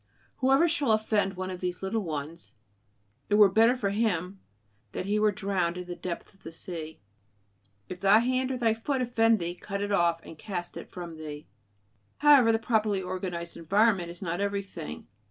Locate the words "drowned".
5.31-5.77